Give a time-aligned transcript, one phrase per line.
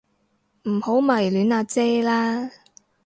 [0.63, 2.49] 唔好迷戀阿姐啦